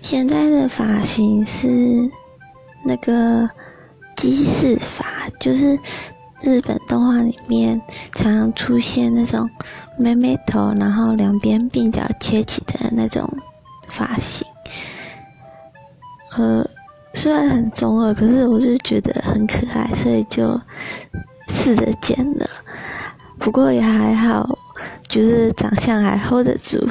[0.00, 2.10] 现在的发型是
[2.84, 3.48] 那个
[4.16, 5.78] 鸡翅发，就是
[6.40, 7.80] 日本动画里面
[8.12, 9.50] 常常出现那种
[9.98, 13.30] 妹妹头，然后两边鬓角切起的那种
[13.88, 14.46] 发型。
[16.36, 16.68] 呃，
[17.12, 20.60] 虽然很中二，可是我就觉得很可爱，所以就
[21.48, 22.48] 试着剪了。
[23.38, 24.58] 不过也还好，
[25.08, 26.88] 就是长相还 hold 得住。